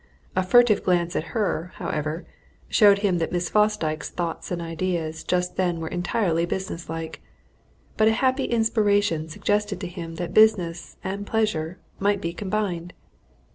A 0.35 0.41
furtive 0.41 0.83
glance 0.83 1.15
at 1.15 1.25
her, 1.37 1.73
however, 1.75 2.25
showed 2.69 2.97
him 3.05 3.19
that 3.19 3.31
Miss 3.31 3.51
Fosdyke's 3.51 4.09
thoughts 4.09 4.49
and 4.49 4.59
ideas 4.59 5.23
just 5.23 5.57
then 5.57 5.79
were 5.79 5.89
entirely 5.89 6.43
business 6.47 6.89
like, 6.89 7.21
but 7.97 8.07
a 8.07 8.13
happy 8.13 8.45
inspiration 8.45 9.29
suggested 9.29 9.79
to 9.81 9.85
him 9.87 10.15
that 10.15 10.33
business 10.33 10.97
and 11.03 11.27
pleasure 11.27 11.77
might 11.99 12.19
be 12.19 12.33
combined. 12.33 12.93